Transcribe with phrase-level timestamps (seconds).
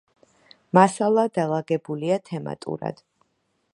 [0.77, 3.05] მასალა დალაგებულია თემატურად.